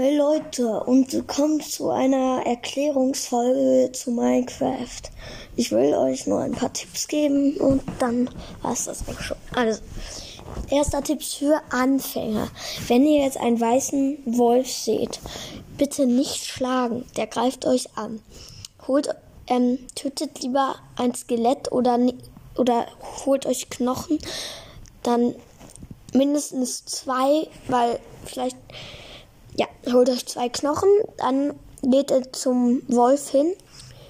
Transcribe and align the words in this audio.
Hey 0.00 0.16
Leute, 0.16 0.84
und 0.84 1.12
willkommen 1.12 1.60
zu 1.60 1.90
einer 1.90 2.46
Erklärungsfolge 2.46 3.90
zu 3.90 4.12
Minecraft. 4.12 5.02
Ich 5.56 5.72
will 5.72 5.92
euch 5.92 6.24
nur 6.28 6.38
ein 6.38 6.52
paar 6.52 6.72
Tipps 6.72 7.08
geben 7.08 7.56
und 7.56 7.82
dann 7.98 8.30
war's 8.62 8.84
das 8.84 9.02
auch 9.08 9.20
schon. 9.20 9.36
Also, 9.56 9.80
erster 10.70 11.02
Tipp 11.02 11.20
für 11.20 11.60
Anfänger. 11.70 12.46
Wenn 12.86 13.06
ihr 13.06 13.24
jetzt 13.24 13.38
einen 13.38 13.60
weißen 13.60 14.18
Wolf 14.24 14.70
seht, 14.70 15.18
bitte 15.76 16.06
nicht 16.06 16.44
schlagen, 16.46 17.04
der 17.16 17.26
greift 17.26 17.66
euch 17.66 17.88
an. 17.96 18.22
Holt, 18.86 19.08
ähm, 19.48 19.80
tötet 19.96 20.40
lieber 20.44 20.76
ein 20.94 21.12
Skelett 21.16 21.72
oder, 21.72 21.98
oder 22.56 22.86
holt 23.26 23.46
euch 23.46 23.68
Knochen, 23.68 24.20
dann 25.02 25.34
mindestens 26.12 26.84
zwei, 26.84 27.48
weil 27.66 27.98
vielleicht 28.24 28.56
ja, 29.56 29.66
holt 29.92 30.08
euch 30.08 30.26
zwei 30.26 30.48
Knochen, 30.48 30.88
dann 31.16 31.54
geht 31.82 32.10
ihr 32.10 32.32
zum 32.32 32.82
Wolf 32.88 33.30
hin, 33.30 33.52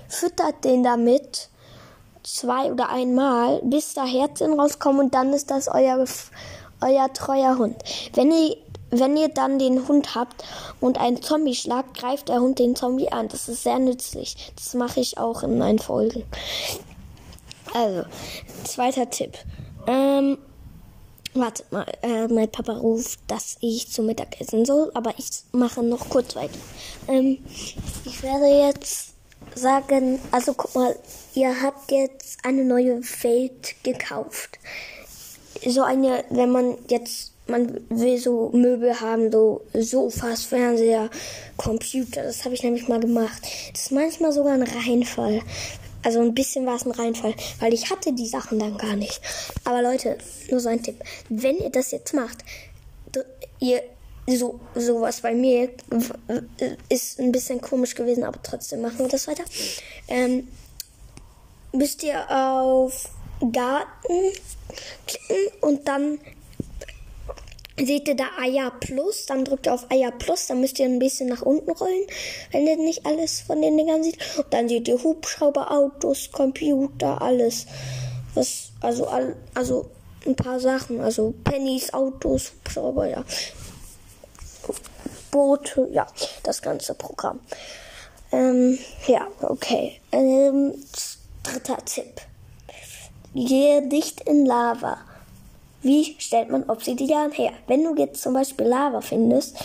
füttert 0.09 0.65
den 0.65 0.83
damit 0.83 1.49
zwei 2.23 2.71
oder 2.71 2.91
einmal, 2.91 3.61
bis 3.65 3.95
da 3.95 4.05
Herzen 4.05 4.59
rauskommen 4.59 5.07
und 5.07 5.15
dann 5.15 5.33
ist 5.33 5.51
das 5.51 5.69
euer, 5.69 6.05
euer 6.81 7.13
treuer 7.13 7.59
Hund. 7.59 7.77
Wenn 8.15 8.31
ihr, 8.31 8.57
wenn 8.91 9.17
ihr 9.17 9.29
dann 9.29 9.59
den 9.59 9.87
Hund 9.89 10.15
habt 10.15 10.45
und 10.81 10.99
einen 10.99 11.23
Zombie 11.23 11.55
schlagt, 11.55 11.99
greift 11.99 12.29
der 12.29 12.41
Hund 12.41 12.59
den 12.59 12.77
Zombie 12.77 13.11
an. 13.11 13.29
Das 13.29 13.49
ist 13.49 13.63
sehr 13.63 13.79
nützlich. 13.79 14.53
Das 14.57 14.75
mache 14.75 15.01
ich 15.01 15.19
auch 15.19 15.43
in 15.43 15.59
meinen 15.59 15.79
Folgen. 15.79 16.25
Also, 17.75 18.05
zweiter 18.65 19.11
Tipp. 19.11 19.37
Ähm, 19.87 20.39
Wartet 21.35 21.71
mal, 21.71 21.87
äh, 22.03 22.27
mein 22.29 22.51
Papa 22.51 22.73
ruft, 22.73 23.21
dass 23.27 23.57
ich 23.61 23.91
zum 23.93 24.07
Mittag 24.07 24.41
essen 24.41 24.65
soll, 24.65 24.91
aber 24.95 25.15
ich 25.19 25.29
mache 25.53 25.83
noch 25.83 26.09
kurz 26.09 26.35
weiter. 26.37 26.59
Ähm, 27.07 27.39
ich 28.05 28.23
werde 28.23 28.47
jetzt 28.47 29.15
sagen, 29.55 30.19
also 30.31 30.55
guck 30.55 30.75
mal, 30.75 30.97
ihr 31.35 31.63
habt 31.63 31.91
jetzt 31.91 32.45
eine 32.45 32.65
neue 32.65 33.03
Welt 33.23 33.75
gekauft. 33.83 34.59
So 35.67 35.83
eine, 35.83 36.25
wenn 36.31 36.51
man 36.51 36.79
jetzt, 36.89 37.33
man 37.47 37.81
will 37.89 38.19
so 38.19 38.51
Möbel 38.53 39.01
haben, 39.01 39.31
so 39.31 39.63
Sofas, 39.75 40.45
Fernseher, 40.45 41.11
Computer, 41.57 42.23
das 42.23 42.45
habe 42.45 42.55
ich 42.55 42.63
nämlich 42.63 42.89
mal 42.89 43.01
gemacht. 43.01 43.43
Das 43.73 43.83
ist 43.83 43.93
manchmal 43.93 44.33
sogar 44.33 44.55
ein 44.55 44.63
Reinfall. 44.63 45.43
Also 46.03 46.21
ein 46.21 46.35
bisschen 46.35 46.65
war 46.67 46.77
es 46.77 46.87
ein 46.87 46.93
Reinfall, 46.93 47.35
weil 47.61 47.75
ich 47.75 47.91
hatte 47.91 48.13
die 48.13 48.29
Sachen 48.29 48.59
dann 48.59 48.79
gar 48.79 48.97
nicht. 48.97 49.21
Aber 49.65 49.83
Leute, 49.83 50.19
nur 50.51 50.61
so 50.61 50.69
ein 50.69 50.83
Tipp. 50.83 51.03
Wenn 51.29 51.59
ihr 51.59 51.71
das 51.71 51.91
jetzt 51.91 52.15
macht, 52.15 52.39
ihr 53.61 53.83
so 54.27 54.61
sowas 54.75 55.23
bei 55.23 55.35
mir 55.35 55.71
ist 56.89 57.19
ein 57.19 57.33
bisschen 57.33 57.61
komisch 57.61 57.95
gewesen, 57.95 58.25
aber 58.25 58.43
trotzdem 58.43 58.83
machen 58.83 58.99
wir 58.99 59.09
das 59.09 59.27
weiter. 59.27 59.45
Ähm, 60.07 60.49
müsst 61.73 62.03
ihr 62.03 62.31
auf 62.31 63.09
Garten 63.41 64.33
klicken 65.07 65.53
und 65.63 65.89
dann 65.89 66.19
seht 67.79 68.09
ihr 68.09 68.17
da 68.17 68.27
Eier 68.41 68.73
Plus, 68.81 69.27
dann 69.27 69.45
drückt 69.45 69.67
ihr 69.67 69.75
auf 69.75 69.91
Eier 69.91 70.11
Plus, 70.11 70.47
dann 70.47 70.61
müsst 70.61 70.79
ihr 70.79 70.87
ein 70.87 70.99
bisschen 70.99 71.29
nach 71.29 71.43
unten 71.43 71.71
rollen, 71.71 72.07
wenn 72.53 72.67
ihr 72.67 72.77
nicht 72.77 73.07
alles 73.07 73.41
von 73.41 73.63
den 73.63 73.77
Dingern 73.77 74.03
seht. 74.03 74.19
Und 74.37 74.47
dann 74.51 74.69
seht 74.69 74.89
ihr 74.89 75.03
Hubschrauber, 75.03 75.71
Autos, 75.71 76.31
Computer, 76.33 77.21
alles. 77.21 77.67
Was, 78.35 78.73
also, 78.81 79.09
also 79.55 79.91
ein 80.27 80.37
paar 80.37 80.61
Sachen, 80.61 81.01
also 81.01 81.35
Pennys, 81.45 81.93
Autos, 81.93 82.53
Hubschrauber, 82.53 83.09
ja. 83.09 83.25
Boote, 85.31 85.89
ja, 85.93 86.07
das 86.43 86.63
ganze 86.63 86.95
Programm. 86.95 87.41
Ähm, 88.33 88.79
ja, 89.07 89.27
okay. 89.41 90.01
Ähm, 90.13 90.75
dritter 91.43 91.79
Tipp. 91.85 92.21
Gehe 93.35 93.87
dicht 93.89 94.21
in 94.23 94.47
Lava. 94.47 94.99
Wie 95.83 96.17
stellt 96.19 96.51
man 96.51 96.69
Obsidian 96.69 97.31
her? 97.33 97.53
Wenn 97.67 97.85
du 97.85 97.95
jetzt 97.97 98.23
zum 98.23 98.35
Beispiel 98.35 98.67
Lava 98.67 99.01
findest, 99.01 99.57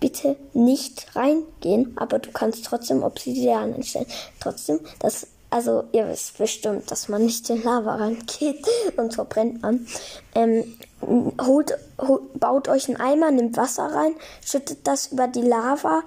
bitte 0.00 0.36
nicht 0.54 1.14
reingehen, 1.14 1.96
aber 1.96 2.18
du 2.18 2.30
kannst 2.32 2.64
trotzdem 2.64 3.02
Obsidian 3.02 3.74
einstellen. 3.74 4.06
Trotzdem, 4.40 4.80
das, 5.00 5.26
also 5.50 5.84
ihr 5.92 6.08
wisst 6.08 6.38
bestimmt, 6.38 6.90
dass 6.90 7.08
man 7.08 7.24
nicht 7.24 7.48
in 7.50 7.62
Lava 7.62 7.96
reingeht 7.96 8.64
und 8.96 9.14
verbrennt 9.14 9.62
man. 9.62 9.86
Ähm, 10.34 10.78
holt, 11.02 11.76
holt, 12.00 12.40
baut 12.40 12.68
euch 12.68 12.88
einen 12.88 13.00
Eimer, 13.00 13.30
nimmt 13.30 13.56
Wasser 13.56 13.86
rein, 13.86 14.14
schüttet 14.44 14.86
das 14.86 15.08
über 15.08 15.28
die 15.28 15.42
Lava, 15.42 16.02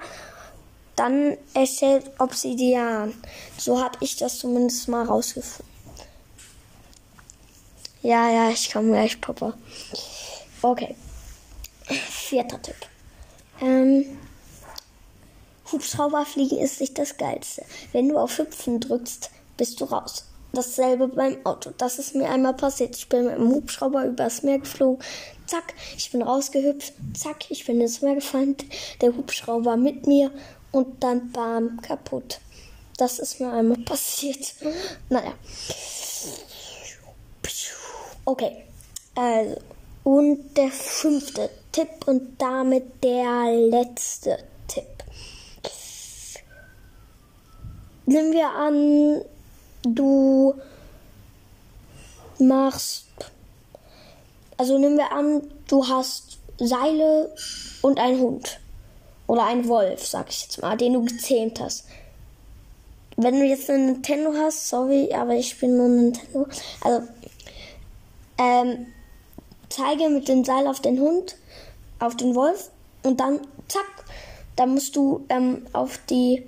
dann 0.95 1.37
erstellt 1.53 2.11
Obsidian. 2.19 3.13
So 3.57 3.81
habe 3.81 3.97
ich 4.01 4.17
das 4.17 4.39
zumindest 4.39 4.87
mal 4.87 5.05
rausgefunden. 5.05 5.70
Ja, 8.01 8.29
ja, 8.31 8.49
ich 8.49 8.71
komme 8.71 8.91
gleich, 8.91 9.21
Papa. 9.21 9.53
Okay. 10.61 10.95
Vierter 11.85 12.61
Tipp. 12.61 12.75
Ähm, 13.61 14.17
Hubschrauberfliegen 15.71 16.57
ist 16.57 16.81
nicht 16.81 16.97
das 16.97 17.17
Geilste. 17.17 17.63
Wenn 17.91 18.09
du 18.09 18.17
auf 18.17 18.37
Hüpfen 18.37 18.79
drückst, 18.79 19.29
bist 19.57 19.79
du 19.79 19.85
raus. 19.85 20.25
Dasselbe 20.53 21.07
beim 21.07 21.45
Auto. 21.45 21.71
Das 21.77 21.97
ist 21.99 22.15
mir 22.15 22.29
einmal 22.29 22.53
passiert. 22.53 22.95
Ich 22.97 23.07
bin 23.07 23.25
mit 23.25 23.35
dem 23.35 23.49
Hubschrauber 23.51 24.05
übers 24.05 24.43
Meer 24.43 24.59
geflogen. 24.59 25.03
Zack, 25.45 25.73
ich 25.95 26.11
bin 26.11 26.21
rausgehüpft. 26.21 26.93
Zack, 27.13 27.49
ich 27.49 27.65
bin 27.65 27.79
ins 27.79 28.01
Meer 28.01 28.15
gefallen. 28.15 28.57
Der 28.99 29.15
Hubschrauber 29.15 29.77
mit 29.77 30.07
mir 30.07 30.31
und 30.71 31.03
dann 31.03 31.31
bam, 31.31 31.79
kaputt. 31.81 32.39
Das 32.97 33.19
ist 33.19 33.39
mir 33.39 33.51
einmal 33.51 33.77
passiert. 33.85 34.55
Naja. 35.09 35.33
Okay, 38.25 38.63
also, 39.15 39.57
und 40.03 40.55
der 40.55 40.69
fünfte 40.69 41.49
Tipp 41.71 41.89
und 42.05 42.39
damit 42.41 43.03
der 43.03 43.51
letzte 43.69 44.37
Tipp. 44.67 44.85
Nehmen 48.05 48.33
wir 48.33 48.49
an, 48.49 49.21
du 49.83 50.53
machst, 52.39 53.05
also 54.57 54.77
nehmen 54.77 54.97
wir 54.97 55.11
an, 55.11 55.41
du 55.67 55.87
hast 55.87 56.39
Seile 56.57 57.33
und 57.81 57.99
einen 57.99 58.19
Hund. 58.19 58.59
Oder 59.27 59.45
einen 59.45 59.67
Wolf, 59.67 60.05
sag 60.05 60.29
ich 60.29 60.43
jetzt 60.43 60.61
mal, 60.61 60.75
den 60.75 60.93
du 60.93 61.05
gezähmt 61.05 61.59
hast. 61.59 61.85
Wenn 63.15 63.39
du 63.39 63.45
jetzt 63.45 63.69
eine 63.69 63.93
Nintendo 63.93 64.33
hast, 64.33 64.67
sorry, 64.67 65.13
aber 65.13 65.35
ich 65.35 65.57
bin 65.59 65.77
nur 65.77 65.87
Nintendo. 65.87 66.47
Also, 66.81 67.07
ähm, 68.37 68.87
zeige 69.69 70.09
mit 70.09 70.27
dem 70.27 70.43
Seil 70.43 70.67
auf 70.67 70.81
den 70.81 70.99
Hund, 70.99 71.37
auf 71.99 72.15
den 72.15 72.35
Wolf 72.35 72.69
und 73.03 73.19
dann 73.19 73.41
zack, 73.67 73.85
da 74.55 74.65
musst 74.65 74.95
du 74.95 75.25
ähm, 75.29 75.65
auf 75.73 75.99
die 76.09 76.45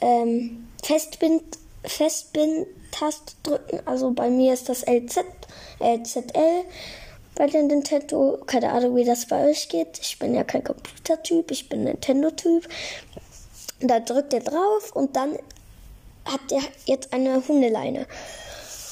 ähm, 0.00 0.68
Festbind 0.82 1.58
Festbind-Taste 1.84 3.34
drücken. 3.42 3.80
Also 3.86 4.10
bei 4.10 4.30
mir 4.30 4.52
ist 4.52 4.68
das 4.68 4.82
LZ, 4.86 5.24
LZL 5.80 6.64
bei 7.36 7.46
den 7.46 7.68
Nintendo. 7.68 8.38
Keine 8.46 8.72
Ahnung, 8.72 8.96
wie 8.96 9.04
das 9.04 9.26
bei 9.26 9.48
euch 9.48 9.68
geht. 9.68 9.98
Ich 10.00 10.18
bin 10.18 10.34
ja 10.34 10.44
kein 10.44 10.64
Computertyp, 10.64 11.50
ich 11.50 11.68
bin 11.68 11.84
Nintendo-Typ. 11.84 12.68
Da 13.80 14.00
drückt 14.00 14.32
ihr 14.32 14.40
drauf 14.40 14.90
und 14.92 15.14
dann 15.14 15.38
habt 16.24 16.50
ihr 16.50 16.60
jetzt 16.86 17.12
eine 17.12 17.46
Hundeleine. 17.46 18.06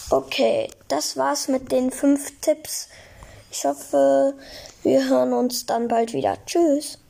Okay, 0.09 0.71
das 0.87 1.17
war's 1.17 1.49
mit 1.49 1.73
den 1.73 1.91
fünf 1.91 2.41
Tipps. 2.41 2.89
Ich 3.51 3.65
hoffe, 3.65 4.35
wir 4.85 5.09
hören 5.09 5.33
uns 5.33 5.67
dann 5.67 5.89
bald 5.89 6.13
wieder. 6.13 6.37
Tschüss. 6.47 7.01